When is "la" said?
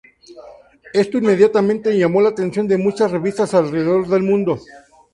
2.21-2.29